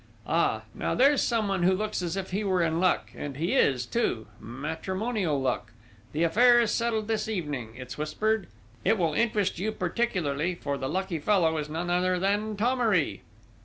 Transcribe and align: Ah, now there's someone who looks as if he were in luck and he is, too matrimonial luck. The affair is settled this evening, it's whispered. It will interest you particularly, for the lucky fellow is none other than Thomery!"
Ah, 0.25 0.63
now 0.73 0.95
there's 0.95 1.21
someone 1.21 1.61
who 1.61 1.75
looks 1.75 2.01
as 2.01 2.17
if 2.17 2.31
he 2.31 2.43
were 2.43 2.63
in 2.63 2.79
luck 2.79 3.11
and 3.15 3.37
he 3.37 3.53
is, 3.53 3.85
too 3.85 4.25
matrimonial 4.39 5.39
luck. 5.39 5.73
The 6.11 6.23
affair 6.23 6.59
is 6.59 6.71
settled 6.71 7.07
this 7.07 7.29
evening, 7.29 7.75
it's 7.77 7.99
whispered. 7.99 8.47
It 8.83 8.97
will 8.97 9.13
interest 9.13 9.59
you 9.59 9.71
particularly, 9.71 10.55
for 10.55 10.79
the 10.79 10.89
lucky 10.89 11.19
fellow 11.19 11.55
is 11.57 11.69
none 11.69 11.91
other 11.91 12.17
than 12.17 12.57
Thomery!" 12.57 13.21